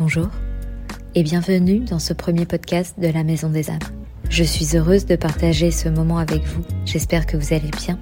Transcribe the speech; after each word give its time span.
Bonjour 0.00 0.28
et 1.14 1.22
bienvenue 1.22 1.80
dans 1.80 1.98
ce 1.98 2.14
premier 2.14 2.46
podcast 2.46 2.98
de 2.98 3.08
la 3.08 3.24
Maison 3.24 3.50
des 3.50 3.68
âmes. 3.68 3.78
Je 4.30 4.42
suis 4.42 4.74
heureuse 4.74 5.04
de 5.04 5.16
partager 5.16 5.70
ce 5.70 5.90
moment 5.90 6.16
avec 6.16 6.44
vous. 6.44 6.62
J'espère 6.86 7.26
que 7.26 7.36
vous 7.36 7.52
allez 7.52 7.70
bien. 7.76 7.98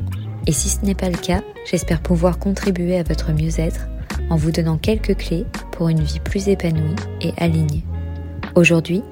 Et 0.47 0.53
si 0.53 0.69
ce 0.69 0.85
n'est 0.85 0.95
pas 0.95 1.11
le 1.11 1.17
cas, 1.17 1.43
j'espère 1.69 2.01
pouvoir 2.01 2.39
contribuer 2.39 2.97
à 2.97 3.03
votre 3.03 3.33
mieux-être 3.33 3.89
en 4.31 4.37
vous 4.37 4.53
donnant 4.53 4.79
quelques 4.79 5.17
clés 5.17 5.45
pour 5.73 5.89
une 5.89 6.01
vie 6.01 6.21
plus 6.21 6.49
épanouie 6.49 6.95
et 7.23 7.33
alignée. 7.39 7.85
Aujourd'hui, 8.55 9.03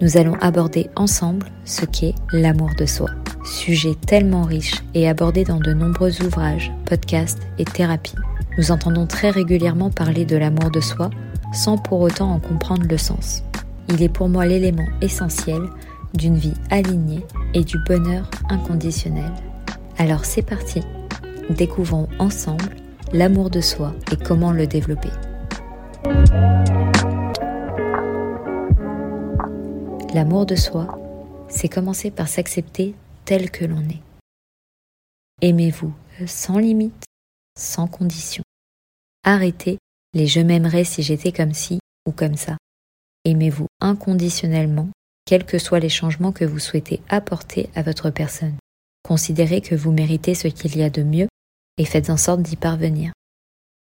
nous 0.00 0.16
allons 0.16 0.34
aborder 0.40 0.90
ensemble 0.96 1.46
ce 1.64 1.84
qu'est 1.84 2.16
l'amour 2.32 2.70
de 2.76 2.84
soi. 2.84 3.10
Sujet 3.44 3.94
tellement 4.08 4.42
riche 4.42 4.82
et 4.94 5.08
abordé 5.08 5.44
dans 5.44 5.60
de 5.60 5.72
nombreux 5.72 6.20
ouvrages, 6.20 6.72
podcasts 6.86 7.42
et 7.58 7.64
thérapies. 7.64 8.16
Nous 8.58 8.72
entendons 8.72 9.06
très 9.06 9.30
régulièrement 9.30 9.90
parler 9.90 10.24
de 10.24 10.36
l'amour 10.36 10.72
de 10.72 10.80
soi 10.80 11.10
sans 11.54 11.78
pour 11.78 12.00
autant 12.00 12.32
en 12.32 12.40
comprendre 12.40 12.86
le 12.86 12.98
sens. 12.98 13.42
Il 13.88 14.02
est 14.02 14.08
pour 14.08 14.28
moi 14.28 14.44
l'élément 14.44 14.86
essentiel 15.00 15.62
d'une 16.14 16.36
vie 16.36 16.54
alignée 16.70 17.24
et 17.54 17.64
du 17.64 17.78
bonheur 17.86 18.30
inconditionnel. 18.48 19.30
Alors 19.96 20.24
c'est 20.24 20.42
parti, 20.42 20.80
découvrons 21.50 22.08
ensemble 22.18 22.76
l'amour 23.12 23.50
de 23.50 23.60
soi 23.60 23.94
et 24.10 24.16
comment 24.16 24.52
le 24.52 24.66
développer. 24.66 25.10
L'amour 30.14 30.46
de 30.46 30.54
soi, 30.54 30.98
c'est 31.48 31.68
commencer 31.68 32.10
par 32.10 32.28
s'accepter 32.28 32.94
tel 33.24 33.50
que 33.50 33.64
l'on 33.64 33.80
est. 33.80 34.02
Aimez-vous 35.42 35.92
sans 36.26 36.58
limite, 36.58 37.04
sans 37.58 37.86
condition. 37.86 38.42
Arrêtez 39.24 39.78
les 40.14 40.28
je 40.28 40.40
m'aimerais 40.40 40.84
si 40.84 41.02
j'étais 41.02 41.32
comme 41.32 41.52
ci 41.52 41.80
ou 42.06 42.12
comme 42.12 42.36
ça. 42.36 42.56
Aimez-vous 43.24 43.66
inconditionnellement, 43.80 44.88
quels 45.26 45.44
que 45.44 45.58
soient 45.58 45.80
les 45.80 45.88
changements 45.88 46.32
que 46.32 46.44
vous 46.44 46.58
souhaitez 46.58 47.00
apporter 47.08 47.68
à 47.74 47.82
votre 47.82 48.10
personne. 48.10 48.56
Considérez 49.02 49.60
que 49.60 49.74
vous 49.74 49.92
méritez 49.92 50.34
ce 50.34 50.48
qu'il 50.48 50.76
y 50.76 50.82
a 50.82 50.90
de 50.90 51.02
mieux 51.02 51.28
et 51.78 51.84
faites 51.84 52.10
en 52.10 52.16
sorte 52.16 52.42
d'y 52.42 52.56
parvenir. 52.56 53.12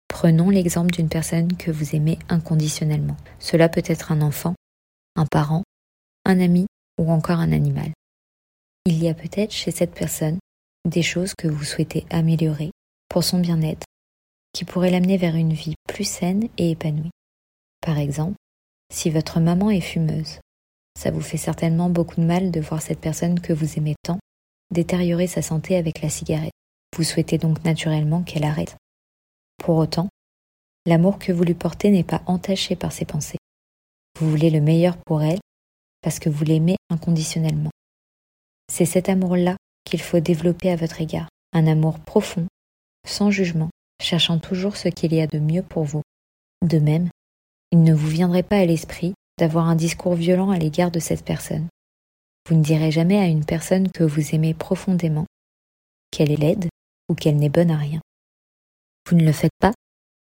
Prenons 0.09 0.51
l'exemple 0.51 0.91
d'une 0.91 1.09
personne 1.09 1.57
que 1.57 1.71
vous 1.71 1.97
aimez 1.97 2.19
inconditionnellement. 2.29 3.17
Cela 3.39 3.69
peut 3.69 3.83
être 3.85 4.13
un 4.13 4.23
enfant, 4.23 4.55
un 5.17 5.27
parent, 5.27 5.63
un 6.25 6.41
ami 6.41 6.67
ou 6.99 7.11
encore 7.11 7.41
un 7.41 7.53
animal. 7.53 7.91
Il 8.87 9.03
y 9.03 9.09
a 9.09 9.15
peut-être 9.15 9.53
chez 9.53 9.71
cette 9.71 9.95
personne 9.95 10.39
des 10.87 11.03
choses 11.03 11.35
que 11.37 11.49
vous 11.49 11.65
souhaitez 11.65 12.07
améliorer 12.11 12.71
pour 13.09 13.25
son 13.25 13.39
bien-être 13.39 13.87
qui 14.53 14.65
pourrait 14.65 14.91
l'amener 14.91 15.17
vers 15.17 15.37
une 15.37 15.53
vie 15.53 15.75
plus 15.89 16.05
saine 16.05 16.49
et 16.59 16.71
épanouie. 16.71 17.11
Par 17.81 17.99
exemple, 17.99 18.37
si 18.93 19.11
votre 19.11 19.41
maman 19.41 19.71
est 19.71 19.81
fumeuse, 19.81 20.41
ça 20.99 21.11
vous 21.11 21.21
fait 21.21 21.37
certainement 21.37 21.89
beaucoup 21.89 22.21
de 22.21 22.27
mal 22.27 22.51
de 22.51 22.61
voir 22.61 22.83
cette 22.83 23.01
personne 23.01 23.41
que 23.41 23.53
vous 23.53 23.79
aimez 23.79 23.95
tant 24.03 24.19
détériorer 24.71 25.27
sa 25.27 25.43
santé 25.43 25.77
avec 25.77 26.01
la 26.01 26.09
cigarette. 26.09 26.53
Vous 26.97 27.03
souhaitez 27.03 27.39
donc 27.39 27.65
naturellement 27.65 28.23
qu'elle 28.23 28.45
arrête. 28.45 28.77
Pour 29.59 29.77
autant, 29.77 30.09
l'amour 30.87 31.19
que 31.19 31.33
vous 31.33 31.45
lui 31.45 31.55
portez 31.55 31.91
n'est 31.91 32.05
pas 32.05 32.23
entaché 32.27 32.77
par 32.77 32.93
ses 32.93 33.05
pensées. 33.05 33.39
Vous 34.19 34.31
voulez 34.31 34.51
le 34.51 34.61
meilleur 34.61 34.97
pour 35.07 35.23
elle 35.23 35.41
parce 36.03 36.19
que 36.19 36.31
vous 36.31 36.45
l'aimez 36.45 36.77
inconditionnellement. 36.89 37.71
C'est 38.73 38.87
cet 38.87 39.09
amour-là 39.09 39.57
qu'il 39.85 40.01
faut 40.01 40.21
développer 40.21 40.71
à 40.71 40.77
votre 40.77 41.01
égard, 41.01 41.29
un 41.53 41.67
amour 41.67 41.99
profond, 41.99 42.47
sans 43.07 43.31
jugement, 43.31 43.70
cherchant 44.01 44.39
toujours 44.39 44.77
ce 44.77 44.89
qu'il 44.89 45.15
y 45.15 45.21
a 45.21 45.27
de 45.27 45.39
mieux 45.39 45.63
pour 45.63 45.85
vous. 45.85 46.03
De 46.63 46.79
même, 46.79 47.09
il 47.71 47.83
ne 47.83 47.95
vous 47.95 48.09
viendrait 48.09 48.43
pas 48.43 48.59
à 48.59 48.65
l'esprit 48.65 49.15
d'avoir 49.39 49.69
un 49.69 49.77
discours 49.77 50.15
violent 50.15 50.51
à 50.51 50.59
l'égard 50.59 50.91
de 50.91 50.99
cette 50.99 51.25
personne. 51.25 51.69
Vous 52.49 52.57
ne 52.57 52.63
direz 52.63 52.91
jamais 52.91 53.19
à 53.19 53.27
une 53.27 53.45
personne 53.45 53.91
que 53.91 54.05
vous 54.05 54.35
aimez 54.35 54.55
profondément 54.55 55.27
qu'elle 56.11 56.31
est 56.33 56.37
laide 56.37 56.69
ou 57.09 57.15
qu'elle 57.15 57.37
n'est 57.37 57.49
bonne 57.49 57.71
à 57.71 57.77
rien. 57.77 58.01
Vous 59.09 59.17
ne 59.17 59.25
le 59.25 59.33
faites 59.33 59.55
pas 59.61 59.73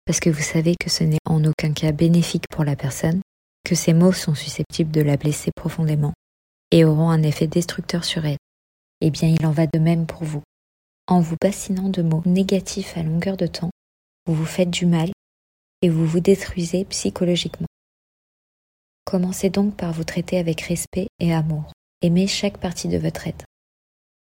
parce 0.07 0.21
que 0.21 0.31
vous 0.31 0.43
savez 0.43 0.75
que 0.79 0.91
ce 0.91 1.05
n'est 1.05 1.19
en 1.25 1.45
aucun 1.45 1.73
cas 1.73 1.93
bénéfique 1.93 2.49
pour 2.51 2.65
la 2.65 2.77
personne, 2.77 3.21
que 3.65 3.75
ces 3.75 3.95
mots 3.95 4.13
sont 4.13 4.35
susceptibles 4.35 4.91
de 4.91 5.01
la 5.01 5.17
blesser 5.17 5.51
profondément 5.55 6.13
et 6.71 6.85
auront 6.85 7.11
un 7.11 7.23
effet 7.23 7.47
destructeur 7.47 8.05
sur 8.05 8.25
elle. 8.27 8.37
Eh 9.01 9.11
bien, 9.11 9.29
il 9.29 9.47
en 9.47 9.53
va 9.53 9.67
de 9.67 9.79
même 9.79 10.07
pour 10.07 10.25
vous. 10.25 10.43
En 11.07 11.21
vous 11.21 11.37
bassinant 11.39 11.91
de 11.91 12.01
mots 12.01 12.23
négatifs 12.25 12.97
à 12.97 13.03
longueur 13.03 13.37
de 13.37 13.47
temps, 13.47 13.71
vous 14.27 14.35
vous 14.35 14.47
faites 14.47 14.71
du 14.71 14.87
mal 14.87 15.11
et 15.83 15.91
vous 15.91 16.07
vous 16.07 16.21
détruisez 16.21 16.87
psychologiquement. 16.87 17.67
Commencez 19.05 19.51
donc 19.51 19.77
par 19.77 19.93
vous 19.93 20.05
traiter 20.05 20.39
avec 20.39 20.63
respect 20.63 21.09
et 21.21 21.35
amour. 21.35 21.71
Aimez 22.01 22.27
chaque 22.27 22.57
partie 22.57 22.89
de 22.89 22.97
votre 22.97 23.27
être. 23.27 23.45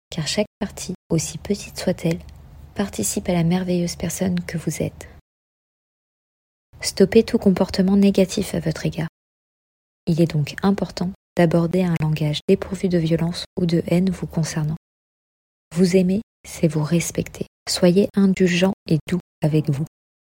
Car 0.10 0.28
chaque 0.28 0.48
partie, 0.58 0.96
aussi 1.12 1.38
petite 1.38 1.78
soit-elle, 1.78 2.20
participe 2.74 3.30
à 3.30 3.34
la 3.34 3.44
merveilleuse 3.44 3.96
personne 3.96 4.40
que 4.42 4.58
vous 4.58 4.82
êtes. 4.82 5.08
Stoppez 6.82 7.24
tout 7.24 7.38
comportement 7.38 7.96
négatif 7.96 8.56
à 8.56 8.60
votre 8.60 8.88
égard. 8.88 9.08
Il 10.08 10.20
est 10.20 10.32
donc 10.34 10.56
important 10.64 11.12
d'aborder 11.38 11.84
un 11.84 11.94
langage 12.02 12.40
dépourvu 12.48 12.90
de 12.90 12.98
violence 12.98 13.46
ou 13.56 13.68
de 13.68 13.84
haine 13.86 14.10
vous 14.10 14.26
concernant. 14.26 14.78
Vous 15.76 15.96
aimez 15.96 16.22
c'est 16.46 16.68
vous 16.68 16.84
respecter. 16.84 17.46
Soyez 17.70 18.10
indulgent 18.16 18.74
et 18.88 19.00
doux 19.08 19.20
avec 19.44 19.70
vous. 19.70 19.86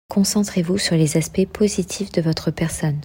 Concentrez-vous 0.09 0.77
sur 0.77 0.95
les 0.95 1.17
aspects 1.17 1.47
positifs 1.47 2.11
de 2.11 2.21
votre 2.21 2.51
personne. 2.51 3.01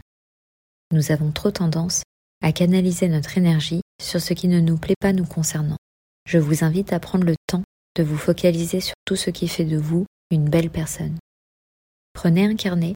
Nous 0.92 1.12
avons 1.12 1.30
trop 1.30 1.50
tendance 1.50 2.02
à 2.42 2.52
canaliser 2.52 3.08
notre 3.08 3.38
énergie 3.38 3.80
sur 4.00 4.20
ce 4.20 4.34
qui 4.34 4.48
ne 4.48 4.60
nous 4.60 4.76
plaît 4.76 4.94
pas 5.00 5.12
nous 5.12 5.26
concernant. 5.26 5.76
Je 6.26 6.38
vous 6.38 6.64
invite 6.64 6.92
à 6.92 7.00
prendre 7.00 7.24
le 7.24 7.36
temps 7.46 7.62
de 7.96 8.02
vous 8.02 8.16
focaliser 8.16 8.80
sur 8.80 8.94
tout 9.04 9.16
ce 9.16 9.30
qui 9.30 9.48
fait 9.48 9.64
de 9.64 9.78
vous 9.78 10.06
une 10.30 10.48
belle 10.48 10.70
personne. 10.70 11.18
Prenez 12.12 12.44
un 12.44 12.56
carnet 12.56 12.94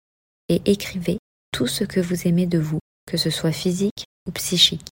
et 0.49 0.63
écrivez 0.67 1.19
tout 1.53 1.67
ce 1.67 1.85
que 1.85 2.01
vous 2.01 2.27
aimez 2.27 2.47
de 2.47 2.59
vous, 2.59 2.79
que 3.07 3.17
ce 3.17 3.31
soit 3.31 3.53
physique 3.53 4.05
ou 4.27 4.33
psychique. 4.33 4.89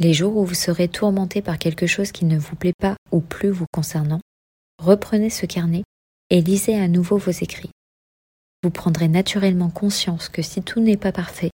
Les 0.00 0.14
jours 0.14 0.36
où 0.36 0.44
vous 0.44 0.54
serez 0.54 0.88
tourmenté 0.88 1.42
par 1.42 1.58
quelque 1.58 1.86
chose 1.86 2.12
qui 2.12 2.24
ne 2.24 2.38
vous 2.38 2.56
plaît 2.56 2.76
pas 2.78 2.96
ou 3.10 3.20
plus 3.20 3.50
vous 3.50 3.66
concernant, 3.72 4.20
reprenez 4.78 5.30
ce 5.30 5.46
carnet 5.46 5.84
et 6.30 6.40
lisez 6.40 6.74
à 6.74 6.88
nouveau 6.88 7.18
vos 7.18 7.30
écrits. 7.30 7.70
Vous 8.62 8.70
prendrez 8.70 9.08
naturellement 9.08 9.70
conscience 9.70 10.28
que 10.28 10.42
si 10.42 10.62
tout 10.62 10.80
n'est 10.80 10.96
pas 10.96 11.12
parfait, 11.12 11.50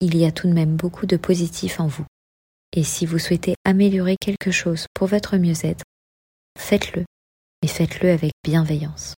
il 0.00 0.16
y 0.16 0.24
a 0.24 0.32
tout 0.32 0.48
de 0.48 0.52
même 0.52 0.76
beaucoup 0.76 1.06
de 1.06 1.16
positif 1.16 1.78
en 1.78 1.86
vous. 1.86 2.06
Et 2.72 2.82
si 2.82 3.06
vous 3.06 3.18
souhaitez 3.18 3.54
améliorer 3.64 4.16
quelque 4.20 4.50
chose 4.50 4.86
pour 4.94 5.06
votre 5.06 5.36
mieux-être, 5.36 5.84
faites-le, 6.58 7.04
et 7.62 7.68
faites-le 7.68 8.10
avec 8.10 8.32
bienveillance. 8.42 9.14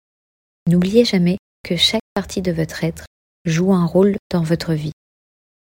N'oubliez 0.68 1.04
jamais 1.04 1.38
que 1.62 1.76
chaque 1.76 2.02
partie 2.14 2.42
de 2.42 2.52
votre 2.52 2.84
être 2.84 3.06
joue 3.44 3.72
un 3.72 3.86
rôle 3.86 4.16
dans 4.30 4.42
votre 4.42 4.74
vie. 4.74 4.92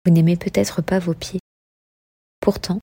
Vous 0.04 0.12
n'aimez 0.12 0.36
peut-être 0.36 0.82
pas 0.82 0.98
vos 0.98 1.14
pieds. 1.14 1.40
Pourtant, 2.40 2.80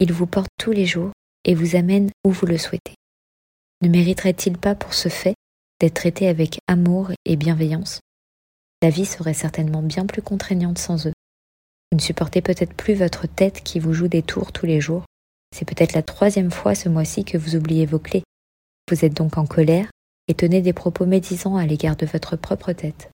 ils 0.00 0.12
vous 0.12 0.26
portent 0.26 0.50
tous 0.58 0.72
les 0.72 0.86
jours 0.86 1.12
et 1.44 1.54
vous 1.54 1.76
amènent 1.76 2.10
où 2.24 2.30
vous 2.30 2.46
le 2.46 2.58
souhaitez. 2.58 2.94
Ne 3.80 3.88
mériterait-il 3.88 4.58
pas 4.58 4.74
pour 4.74 4.92
ce 4.92 5.08
fait 5.08 5.34
d'être 5.80 5.94
traité 5.94 6.26
avec 6.26 6.58
amour 6.66 7.12
et 7.24 7.36
bienveillance? 7.36 8.00
La 8.82 8.90
vie 8.90 9.06
serait 9.06 9.34
certainement 9.34 9.82
bien 9.82 10.04
plus 10.04 10.22
contraignante 10.22 10.78
sans 10.78 11.06
eux. 11.06 11.12
Vous 11.92 11.98
ne 11.98 12.02
supportez 12.02 12.42
peut-être 12.42 12.74
plus 12.74 12.94
votre 12.94 13.28
tête 13.28 13.62
qui 13.62 13.78
vous 13.78 13.92
joue 13.92 14.08
des 14.08 14.22
tours 14.22 14.52
tous 14.52 14.66
les 14.66 14.80
jours. 14.80 15.04
C'est 15.54 15.64
peut-être 15.64 15.92
la 15.92 16.02
troisième 16.02 16.50
fois 16.50 16.74
ce 16.74 16.88
mois-ci 16.88 17.24
que 17.24 17.38
vous 17.38 17.54
oubliez 17.54 17.86
vos 17.86 18.00
clés. 18.00 18.24
Vous 18.90 19.04
êtes 19.04 19.14
donc 19.14 19.38
en 19.38 19.46
colère 19.46 19.90
et 20.26 20.34
tenez 20.34 20.60
des 20.60 20.72
propos 20.72 21.06
médisants 21.06 21.56
à 21.56 21.64
l'égard 21.64 21.96
de 21.96 22.06
votre 22.06 22.36
propre 22.36 22.72
tête. 22.72 23.10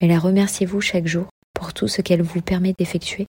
Mais 0.00 0.08
la 0.08 0.18
remerciez-vous 0.18 0.80
chaque 0.80 1.06
jour 1.06 1.28
pour 1.52 1.74
tout 1.74 1.88
ce 1.88 2.00
qu'elle 2.00 2.22
vous 2.22 2.40
permet 2.40 2.72
d'effectuer? 2.72 3.26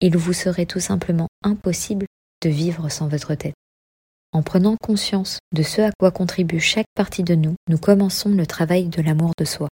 Il 0.00 0.16
vous 0.16 0.34
serait 0.34 0.66
tout 0.66 0.80
simplement 0.80 1.28
impossible 1.42 2.06
de 2.42 2.50
vivre 2.50 2.88
sans 2.90 3.08
votre 3.08 3.34
tête. 3.34 3.54
En 4.32 4.42
prenant 4.42 4.76
conscience 4.76 5.38
de 5.54 5.62
ce 5.62 5.80
à 5.80 5.90
quoi 5.98 6.10
contribue 6.10 6.60
chaque 6.60 6.86
partie 6.94 7.22
de 7.22 7.34
nous, 7.34 7.56
nous 7.68 7.78
commençons 7.78 8.28
le 8.28 8.46
travail 8.46 8.88
de 8.88 9.00
l'amour 9.00 9.32
de 9.38 9.44
soi. 9.44 9.68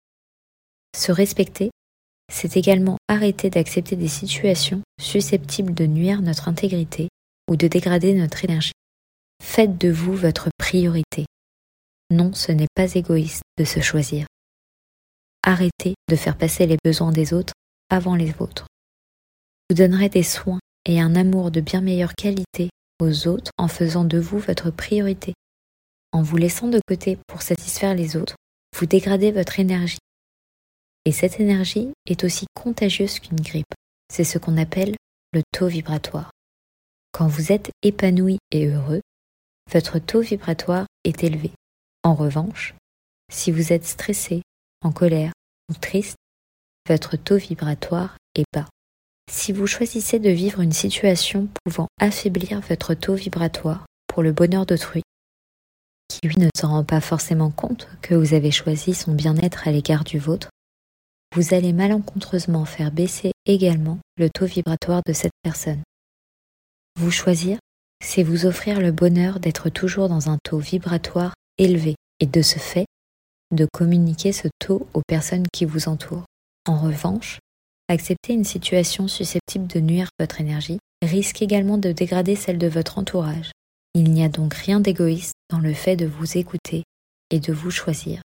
Se 0.95 1.11
respecter, 1.11 1.71
c'est 2.31 2.55
également 2.55 2.97
arrêter 3.07 3.49
d'accepter 3.49 3.95
des 3.95 4.07
situations 4.07 4.81
susceptibles 5.01 5.73
de 5.73 5.87
nuire 5.87 6.21
notre 6.21 6.47
intégrité 6.47 7.09
ou 7.49 7.55
de 7.55 7.67
dégrader 7.67 8.13
notre 8.13 8.45
énergie. 8.45 8.73
Faites 9.41 9.77
de 9.77 9.91
vous 9.91 10.15
votre 10.15 10.49
priorité. 10.57 11.25
Non, 12.11 12.33
ce 12.33 12.51
n'est 12.51 12.67
pas 12.75 12.93
égoïste 12.93 13.41
de 13.57 13.63
se 13.63 13.79
choisir. 13.79 14.27
Arrêtez 15.41 15.95
de 16.09 16.15
faire 16.15 16.37
passer 16.37 16.67
les 16.67 16.77
besoins 16.83 17.11
des 17.11 17.33
autres 17.33 17.53
avant 17.89 18.15
les 18.15 18.31
vôtres. 18.31 18.67
Vous 19.69 19.75
donnerez 19.75 20.09
des 20.09 20.23
soins 20.23 20.59
et 20.85 21.01
un 21.01 21.15
amour 21.15 21.49
de 21.49 21.59
bien 21.59 21.81
meilleure 21.81 22.13
qualité 22.13 22.69
aux 22.99 23.27
autres 23.27 23.51
en 23.57 23.67
faisant 23.67 24.05
de 24.05 24.19
vous 24.19 24.39
votre 24.39 24.71
priorité. 24.71 25.33
En 26.11 26.21
vous 26.21 26.37
laissant 26.37 26.67
de 26.67 26.79
côté 26.87 27.17
pour 27.27 27.41
satisfaire 27.41 27.95
les 27.95 28.15
autres, 28.15 28.35
vous 28.77 28.85
dégradez 28.85 29.31
votre 29.31 29.59
énergie. 29.59 29.97
Et 31.05 31.11
cette 31.11 31.39
énergie 31.39 31.89
est 32.05 32.23
aussi 32.23 32.45
contagieuse 32.53 33.19
qu'une 33.19 33.41
grippe. 33.41 33.73
c'est 34.11 34.23
ce 34.23 34.37
qu'on 34.37 34.57
appelle 34.57 34.95
le 35.33 35.41
taux 35.51 35.67
vibratoire. 35.67 36.29
Quand 37.11 37.27
vous 37.27 37.51
êtes 37.51 37.71
épanoui 37.81 38.37
et 38.51 38.67
heureux, 38.67 39.01
votre 39.71 39.99
taux 39.99 40.21
vibratoire 40.21 40.85
est 41.03 41.23
élevé. 41.23 41.51
En 42.03 42.13
revanche, 42.13 42.75
si 43.31 43.51
vous 43.51 43.73
êtes 43.73 43.85
stressé, 43.85 44.43
en 44.83 44.91
colère 44.91 45.31
ou 45.69 45.73
triste, 45.73 46.17
votre 46.87 47.17
taux 47.17 47.37
vibratoire 47.37 48.17
est 48.35 48.45
bas. 48.53 48.67
Si 49.31 49.51
vous 49.51 49.67
choisissez 49.67 50.19
de 50.19 50.29
vivre 50.29 50.61
une 50.61 50.71
situation 50.71 51.47
pouvant 51.63 51.87
affaiblir 51.99 52.61
votre 52.61 52.93
taux 52.93 53.15
vibratoire 53.15 53.85
pour 54.07 54.23
le 54.23 54.31
bonheur 54.31 54.65
d'autrui, 54.65 55.01
qui 56.07 56.27
lui 56.27 56.37
ne 56.37 56.49
s'en 56.55 56.69
rend 56.69 56.83
pas 56.83 57.01
forcément 57.01 57.51
compte 57.51 57.87
que 58.01 58.15
vous 58.15 58.33
avez 58.33 58.51
choisi 58.51 58.93
son 58.93 59.13
bien-être 59.13 59.67
à 59.67 59.71
l'égard 59.71 60.03
du 60.03 60.19
vôtre, 60.19 60.49
vous 61.35 61.53
allez 61.53 61.73
malencontreusement 61.73 62.65
faire 62.65 62.91
baisser 62.91 63.31
également 63.45 63.99
le 64.17 64.29
taux 64.29 64.45
vibratoire 64.45 65.01
de 65.05 65.13
cette 65.13 65.31
personne. 65.41 65.81
Vous 66.99 67.09
choisir, 67.09 67.57
c'est 68.03 68.21
vous 68.21 68.45
offrir 68.45 68.79
le 68.79 68.91
bonheur 68.91 69.39
d'être 69.39 69.69
toujours 69.69 70.09
dans 70.09 70.29
un 70.29 70.37
taux 70.43 70.59
vibratoire 70.59 71.33
élevé 71.57 71.95
et 72.19 72.27
de 72.27 72.41
ce 72.41 72.59
fait, 72.59 72.85
de 73.51 73.67
communiquer 73.71 74.31
ce 74.31 74.47
taux 74.59 74.87
aux 74.93 75.01
personnes 75.07 75.47
qui 75.51 75.65
vous 75.65 75.87
entourent. 75.87 76.25
En 76.67 76.79
revanche, 76.79 77.39
accepter 77.87 78.33
une 78.33 78.43
situation 78.43 79.07
susceptible 79.07 79.67
de 79.67 79.79
nuire 79.79 80.09
votre 80.19 80.41
énergie 80.41 80.79
risque 81.03 81.41
également 81.41 81.77
de 81.77 81.91
dégrader 81.91 82.35
celle 82.35 82.57
de 82.57 82.67
votre 82.67 82.97
entourage. 82.97 83.51
Il 83.93 84.11
n'y 84.11 84.23
a 84.23 84.29
donc 84.29 84.53
rien 84.53 84.79
d'égoïste 84.79 85.33
dans 85.49 85.59
le 85.59 85.73
fait 85.73 85.95
de 85.95 86.05
vous 86.05 86.37
écouter 86.37 86.83
et 87.29 87.39
de 87.39 87.53
vous 87.53 87.71
choisir. 87.71 88.21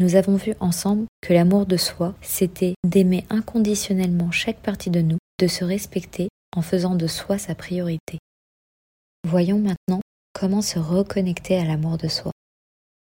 Nous 0.00 0.16
avons 0.16 0.36
vu 0.36 0.54
ensemble 0.58 1.06
que 1.20 1.32
l'amour 1.32 1.66
de 1.66 1.76
soi, 1.76 2.14
c'était 2.20 2.74
d'aimer 2.84 3.24
inconditionnellement 3.30 4.32
chaque 4.32 4.60
partie 4.60 4.90
de 4.90 5.00
nous, 5.00 5.18
de 5.38 5.46
se 5.46 5.64
respecter 5.64 6.28
en 6.56 6.62
faisant 6.62 6.96
de 6.96 7.06
soi 7.06 7.38
sa 7.38 7.54
priorité. 7.54 8.18
Voyons 9.26 9.60
maintenant 9.60 10.00
comment 10.32 10.62
se 10.62 10.80
reconnecter 10.80 11.56
à 11.56 11.64
l'amour 11.64 11.96
de 11.96 12.08
soi. 12.08 12.32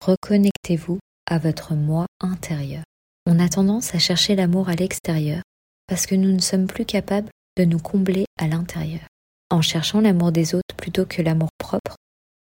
Reconnectez-vous 0.05 0.99
à 1.27 1.39
votre 1.39 1.75
moi 1.75 2.06
intérieur. 2.21 2.85
On 3.26 3.38
a 3.38 3.49
tendance 3.49 3.94
à 3.94 3.99
chercher 3.99 4.37
l'amour 4.37 4.69
à 4.69 4.75
l'extérieur 4.75 5.43
parce 5.87 6.06
que 6.06 6.15
nous 6.15 6.31
ne 6.31 6.41
sommes 6.41 6.67
plus 6.67 6.85
capables 6.85 7.31
de 7.56 7.65
nous 7.65 7.79
combler 7.79 8.26
à 8.38 8.49
l'intérieur. 8.49 9.06
En 9.50 9.62
cherchant 9.62 10.00
l'amour 10.00 10.31
des 10.31 10.55
autres 10.55 10.75
plutôt 10.76 11.06
que 11.06 11.23
l'amour 11.23 11.49
propre, 11.59 11.97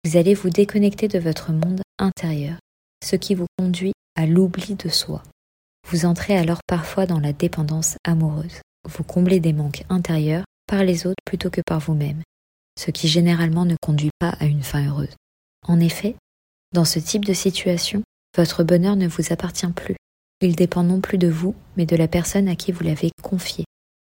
vous 0.04 0.16
allez 0.16 0.34
vous 0.34 0.50
déconnecter 0.50 1.08
de 1.08 1.18
votre 1.18 1.52
monde 1.52 1.80
intérieur, 1.98 2.58
ce 3.04 3.16
qui 3.16 3.34
vous 3.34 3.46
conduit 3.58 3.92
à 4.14 4.26
l'oubli 4.26 4.74
de 4.74 4.88
soi. 4.88 5.22
Vous 5.88 6.04
entrez 6.04 6.36
alors 6.36 6.60
parfois 6.66 7.06
dans 7.06 7.20
la 7.20 7.32
dépendance 7.32 7.96
amoureuse. 8.04 8.60
Vous 8.86 9.04
comblez 9.04 9.40
des 9.40 9.52
manques 9.54 9.84
intérieurs 9.88 10.44
par 10.66 10.84
les 10.84 11.06
autres 11.06 11.22
plutôt 11.24 11.50
que 11.50 11.62
par 11.66 11.80
vous-même, 11.80 12.22
ce 12.78 12.90
qui 12.90 13.08
généralement 13.08 13.64
ne 13.64 13.76
conduit 13.80 14.10
pas 14.18 14.36
à 14.38 14.44
une 14.44 14.62
fin 14.62 14.86
heureuse. 14.86 15.16
En 15.66 15.80
effet, 15.80 16.14
dans 16.74 16.84
ce 16.84 16.98
type 16.98 17.24
de 17.24 17.32
situation, 17.32 18.02
votre 18.36 18.64
bonheur 18.64 18.96
ne 18.96 19.08
vous 19.08 19.32
appartient 19.32 19.66
plus. 19.68 19.96
Il 20.40 20.54
dépend 20.54 20.84
non 20.84 21.00
plus 21.00 21.18
de 21.18 21.28
vous, 21.28 21.56
mais 21.76 21.86
de 21.86 21.96
la 21.96 22.06
personne 22.06 22.48
à 22.48 22.54
qui 22.54 22.70
vous 22.70 22.84
l'avez 22.84 23.10
confié. 23.22 23.64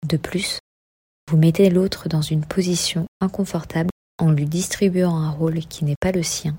De 0.08 0.18
plus, 0.18 0.60
vous 1.30 1.38
mettez 1.38 1.70
l'autre 1.70 2.10
dans 2.10 2.22
une 2.22 2.46
position 2.46 3.06
inconfortable 3.22 3.90
en 4.18 4.32
lui 4.32 4.46
distribuant 4.46 5.16
un 5.16 5.30
rôle 5.30 5.60
qui 5.60 5.86
n'est 5.86 5.96
pas 6.00 6.12
le 6.12 6.24
sien 6.24 6.58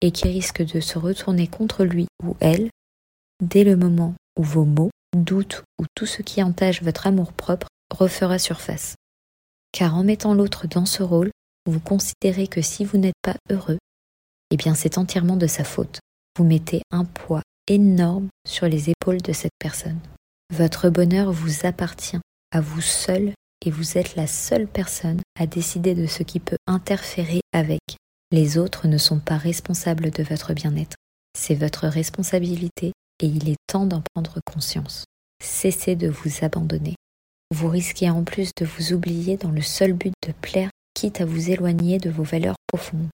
et 0.00 0.12
qui 0.12 0.28
risque 0.28 0.62
de 0.62 0.80
se 0.80 0.98
retourner 0.98 1.46
contre 1.46 1.84
lui 1.84 2.06
ou 2.24 2.36
elle 2.40 2.70
dès 3.42 3.64
le 3.64 3.76
moment 3.76 4.14
où 4.38 4.42
vos 4.42 4.64
mots, 4.64 4.90
doutes 5.16 5.64
ou 5.80 5.84
tout 5.94 6.06
ce 6.06 6.22
qui 6.22 6.42
entache 6.42 6.82
votre 6.82 7.06
amour-propre 7.06 7.66
refera 7.92 8.38
surface. 8.38 8.94
Car 9.72 9.96
en 9.96 10.04
mettant 10.04 10.34
l'autre 10.34 10.66
dans 10.66 10.86
ce 10.86 11.02
rôle, 11.02 11.30
vous 11.66 11.80
considérez 11.80 12.48
que 12.48 12.62
si 12.62 12.84
vous 12.84 12.98
n'êtes 12.98 13.14
pas 13.22 13.36
heureux, 13.50 13.78
eh 14.50 14.56
bien 14.56 14.74
c'est 14.74 14.98
entièrement 14.98 15.36
de 15.36 15.46
sa 15.46 15.64
faute. 15.64 16.00
Vous 16.36 16.44
mettez 16.44 16.82
un 16.90 17.04
poids 17.04 17.42
énorme 17.70 18.28
sur 18.46 18.66
les 18.66 18.90
épaules 18.90 19.22
de 19.22 19.32
cette 19.32 19.54
personne. 19.58 20.00
Votre 20.52 20.90
bonheur 20.90 21.32
vous 21.32 21.64
appartient, 21.64 22.18
à 22.50 22.60
vous 22.60 22.80
seul, 22.80 23.32
et 23.64 23.70
vous 23.70 23.96
êtes 23.96 24.16
la 24.16 24.26
seule 24.26 24.66
personne 24.66 25.20
à 25.38 25.46
décider 25.46 25.94
de 25.94 26.06
ce 26.06 26.22
qui 26.22 26.40
peut 26.40 26.56
interférer 26.66 27.40
avec. 27.52 27.80
Les 28.32 28.58
autres 28.58 28.88
ne 28.88 28.98
sont 28.98 29.20
pas 29.20 29.36
responsables 29.36 30.10
de 30.10 30.22
votre 30.22 30.52
bien-être. 30.52 30.96
C'est 31.38 31.54
votre 31.54 31.86
responsabilité 31.86 32.92
et 33.22 33.26
il 33.26 33.48
est 33.48 33.56
temps 33.66 33.86
d'en 33.86 34.02
prendre 34.14 34.40
conscience. 34.44 35.04
Cessez 35.42 35.94
de 35.94 36.08
vous 36.08 36.44
abandonner. 36.44 36.96
Vous 37.54 37.68
risquez 37.68 38.10
en 38.10 38.24
plus 38.24 38.50
de 38.56 38.64
vous 38.64 38.92
oublier 38.92 39.36
dans 39.36 39.50
le 39.50 39.62
seul 39.62 39.92
but 39.92 40.14
de 40.26 40.32
plaire, 40.32 40.70
quitte 40.94 41.20
à 41.20 41.24
vous 41.24 41.50
éloigner 41.50 41.98
de 41.98 42.10
vos 42.10 42.22
valeurs 42.24 42.56
profondes. 42.66 43.08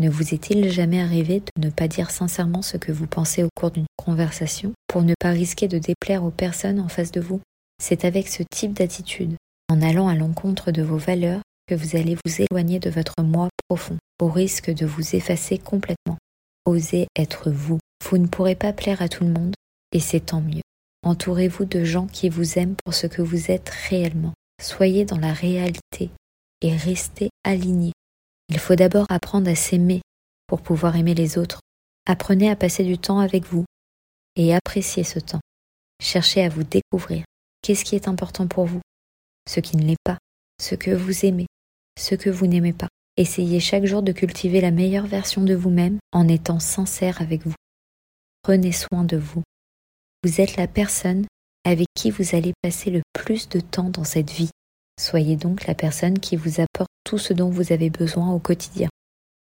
Ne 0.00 0.08
vous 0.08 0.32
est-il 0.32 0.70
jamais 0.70 1.02
arrivé 1.02 1.40
de 1.40 1.66
ne 1.66 1.70
pas 1.70 1.86
dire 1.86 2.10
sincèrement 2.10 2.62
ce 2.62 2.78
que 2.78 2.90
vous 2.90 3.06
pensez 3.06 3.42
au 3.44 3.50
cours 3.54 3.70
d'une 3.70 3.84
conversation 3.98 4.72
pour 4.86 5.02
ne 5.02 5.12
pas 5.20 5.28
risquer 5.28 5.68
de 5.68 5.76
déplaire 5.76 6.24
aux 6.24 6.30
personnes 6.30 6.80
en 6.80 6.88
face 6.88 7.12
de 7.12 7.20
vous? 7.20 7.42
C'est 7.82 8.06
avec 8.06 8.28
ce 8.28 8.42
type 8.50 8.72
d'attitude, 8.72 9.36
en 9.68 9.82
allant 9.82 10.08
à 10.08 10.14
l'encontre 10.14 10.70
de 10.70 10.82
vos 10.82 10.96
valeurs, 10.96 11.42
que 11.66 11.74
vous 11.74 11.96
allez 11.96 12.16
vous 12.24 12.40
éloigner 12.40 12.78
de 12.78 12.88
votre 12.88 13.22
moi 13.22 13.50
profond, 13.68 13.98
au 14.22 14.28
risque 14.28 14.70
de 14.70 14.86
vous 14.86 15.14
effacer 15.14 15.58
complètement. 15.58 16.16
Osez 16.64 17.06
être 17.14 17.50
vous. 17.50 17.78
Vous 18.08 18.16
ne 18.16 18.26
pourrez 18.26 18.54
pas 18.54 18.72
plaire 18.72 19.02
à 19.02 19.08
tout 19.10 19.24
le 19.24 19.30
monde, 19.30 19.52
et 19.92 20.00
c'est 20.00 20.20
tant 20.20 20.40
mieux. 20.40 20.62
Entourez-vous 21.02 21.66
de 21.66 21.84
gens 21.84 22.06
qui 22.06 22.30
vous 22.30 22.58
aiment 22.58 22.76
pour 22.84 22.94
ce 22.94 23.06
que 23.06 23.20
vous 23.20 23.50
êtes 23.50 23.68
réellement. 23.90 24.32
Soyez 24.62 25.04
dans 25.04 25.18
la 25.18 25.34
réalité 25.34 26.08
et 26.62 26.74
restez 26.74 27.28
alignés. 27.44 27.92
Il 28.50 28.58
faut 28.58 28.74
d'abord 28.74 29.06
apprendre 29.08 29.48
à 29.48 29.54
s'aimer 29.54 30.02
pour 30.48 30.60
pouvoir 30.60 30.96
aimer 30.96 31.14
les 31.14 31.38
autres. 31.38 31.60
Apprenez 32.04 32.50
à 32.50 32.56
passer 32.56 32.82
du 32.82 32.98
temps 32.98 33.20
avec 33.20 33.44
vous 33.44 33.64
et 34.34 34.52
appréciez 34.54 35.04
ce 35.04 35.20
temps. 35.20 35.40
Cherchez 36.02 36.42
à 36.42 36.48
vous 36.48 36.64
découvrir. 36.64 37.24
Qu'est-ce 37.62 37.84
qui 37.84 37.94
est 37.94 38.08
important 38.08 38.48
pour 38.48 38.66
vous? 38.66 38.80
Ce 39.48 39.60
qui 39.60 39.76
ne 39.76 39.84
l'est 39.84 40.02
pas. 40.02 40.18
Ce 40.60 40.74
que 40.74 40.90
vous 40.90 41.24
aimez. 41.24 41.46
Ce 41.96 42.16
que 42.16 42.28
vous 42.28 42.48
n'aimez 42.48 42.72
pas. 42.72 42.88
Essayez 43.16 43.60
chaque 43.60 43.84
jour 43.84 44.02
de 44.02 44.12
cultiver 44.12 44.60
la 44.60 44.72
meilleure 44.72 45.06
version 45.06 45.42
de 45.42 45.54
vous-même 45.54 45.98
en 46.10 46.26
étant 46.26 46.58
sincère 46.58 47.20
avec 47.22 47.46
vous. 47.46 47.54
Prenez 48.42 48.72
soin 48.72 49.04
de 49.04 49.16
vous. 49.16 49.42
Vous 50.24 50.40
êtes 50.40 50.56
la 50.56 50.66
personne 50.66 51.26
avec 51.64 51.86
qui 51.94 52.10
vous 52.10 52.34
allez 52.34 52.52
passer 52.62 52.90
le 52.90 53.02
plus 53.12 53.48
de 53.48 53.60
temps 53.60 53.90
dans 53.90 54.04
cette 54.04 54.30
vie. 54.30 54.50
Soyez 55.00 55.36
donc 55.36 55.66
la 55.66 55.74
personne 55.74 56.18
qui 56.18 56.36
vous 56.36 56.60
apporte 56.60 56.90
tout 57.04 57.16
ce 57.16 57.32
dont 57.32 57.48
vous 57.48 57.72
avez 57.72 57.88
besoin 57.88 58.32
au 58.34 58.38
quotidien. 58.38 58.90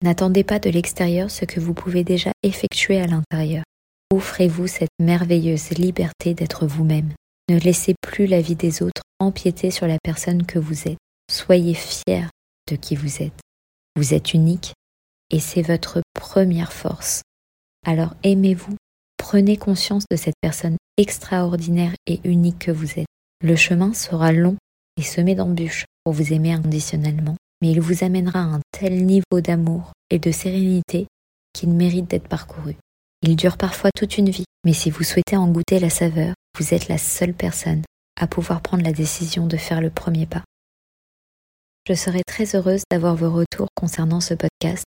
N'attendez 0.03 0.45
pas 0.45 0.59
de 0.59 0.71
l'extérieur 0.71 1.31
ce 1.31 1.45
que 1.45 1.61
vous 1.61 1.75
pouvez 1.75 2.05
déjà 2.05 2.33
effectuer 2.43 2.99
à 2.99 3.07
l'intérieur. 3.07 3.63
Offrez-vous 4.11 4.67
cette 4.67 4.89
merveilleuse 4.99 5.69
liberté 5.73 6.33
d'être 6.33 6.67
vous-même. 6.67 7.13
Ne 7.51 7.59
laissez 7.59 7.95
plus 8.01 8.27
la 8.27 8.41
vie 8.41 8.57
des 8.57 8.83
autres 8.83 9.03
empiéter 9.19 9.71
sur 9.71 9.87
la 9.87 9.99
personne 10.03 10.47
que 10.47 10.59
vous 10.59 10.89
êtes. 10.89 10.97
Soyez 11.31 11.75
fier 11.75 12.31
de 12.71 12.77
qui 12.77 12.97
vous 12.97 13.23
êtes. 13.23 13.39
Vous 13.95 14.15
êtes 14.15 14.33
unique 14.33 14.73
et 15.29 15.39
c'est 15.39 15.61
votre 15.61 16.01
première 16.15 16.73
force. 16.73 17.21
Alors 17.85 18.15
aimez-vous, 18.23 18.77
prenez 19.19 19.59
conscience 19.59 20.05
de 20.11 20.17
cette 20.17 20.41
personne 20.41 20.79
extraordinaire 20.97 21.93
et 22.07 22.21
unique 22.25 22.61
que 22.61 22.73
vous 22.73 22.99
êtes. 22.99 23.07
Le 23.43 23.57
chemin 23.57 23.93
sera 23.93 24.33
long 24.33 24.57
et 24.99 25.03
semé 25.03 25.35
d'embûches 25.35 25.85
pour 26.05 26.13
vous 26.13 26.33
aimer 26.33 26.53
inconditionnellement, 26.53 27.37
mais 27.61 27.71
il 27.71 27.81
vous 27.81 28.05
amènera 28.05 28.41
à 28.41 28.55
un 28.55 28.61
tel 28.73 29.07
niveau 29.07 29.41
d'amour 29.41 29.93
et 30.11 30.19
de 30.19 30.31
sérénité 30.31 31.07
qu'il 31.53 31.71
mérite 31.71 32.11
d'être 32.11 32.29
parcouru. 32.29 32.77
Il 33.23 33.37
dure 33.37 33.57
parfois 33.57 33.91
toute 33.97 34.19
une 34.19 34.31
vie, 34.31 34.45
mais 34.65 34.73
si 34.73 34.91
vous 34.91 35.05
souhaitez 35.05 35.37
en 35.37 35.49
goûter 35.49 35.79
la 35.79 35.91
saveur, 35.91 36.35
vous 36.59 36.75
êtes 36.75 36.89
la 36.89 36.99
seule 36.99 37.35
personne 37.35 37.83
à 38.21 38.27
pouvoir 38.27 38.63
prendre 38.63 38.83
la 38.83 38.93
décision 38.93 39.47
de 39.47 39.57
faire 39.57 39.81
le 39.81 39.91
premier 39.91 40.27
pas. 40.27 40.43
Je 41.89 41.95
serai 41.95 42.23
très 42.27 42.55
heureuse 42.55 42.83
d'avoir 42.91 43.17
vos 43.17 43.31
retours 43.31 43.69
concernant 43.75 44.21
ce 44.21 44.35
podcast, 44.35 44.85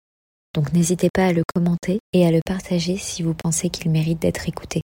donc 0.54 0.74
n'hésitez 0.74 1.10
pas 1.14 1.28
à 1.28 1.34
le 1.34 1.44
commenter 1.54 2.00
et 2.14 2.26
à 2.26 2.32
le 2.32 2.42
partager 2.46 2.98
si 2.98 3.24
vous 3.24 3.34
pensez 3.34 3.70
qu'il 3.70 3.92
mérite 3.92 4.22
d'être 4.22 4.48
écouté. 4.50 4.82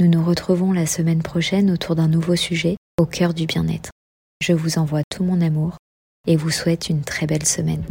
Nous 0.00 0.08
nous 0.08 0.24
retrouvons 0.24 0.72
la 0.72 0.86
semaine 0.86 1.22
prochaine 1.22 1.70
autour 1.70 1.94
d'un 1.94 2.08
nouveau 2.08 2.36
sujet 2.36 2.76
au 2.98 3.06
cœur 3.06 3.34
du 3.34 3.46
bien-être. 3.46 3.90
Je 4.42 4.52
vous 4.52 4.76
envoie 4.78 5.02
tout 5.08 5.22
mon 5.22 5.40
amour 5.40 5.76
et 6.26 6.34
vous 6.34 6.50
souhaite 6.50 6.88
une 6.88 7.02
très 7.02 7.28
belle 7.28 7.46
semaine. 7.46 7.84